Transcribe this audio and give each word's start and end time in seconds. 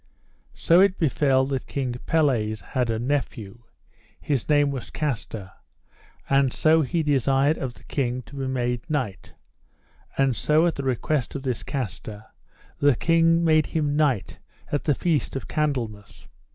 So 0.55 0.79
it 0.79 0.97
befell 0.97 1.45
that 1.45 1.67
King 1.67 1.93
Pelles 2.07 2.59
had 2.61 2.89
a 2.89 2.97
nephew, 2.97 3.59
his 4.19 4.49
name 4.49 4.71
was 4.71 4.89
Castor; 4.89 5.51
and 6.27 6.51
so 6.51 6.81
he 6.81 7.03
desired 7.03 7.59
of 7.59 7.75
the 7.75 7.83
king 7.83 8.23
to 8.23 8.35
be 8.35 8.47
made 8.47 8.81
knight, 8.89 9.35
and 10.17 10.35
so 10.35 10.65
at 10.65 10.73
the 10.73 10.83
request 10.83 11.35
of 11.35 11.43
this 11.43 11.61
Castor 11.61 12.25
the 12.79 12.95
king 12.95 13.43
made 13.43 13.67
him 13.67 13.95
knight 13.95 14.39
at 14.71 14.85
the 14.85 14.95
feast 14.95 15.35
of 15.35 15.47
Candlemas. 15.47 16.27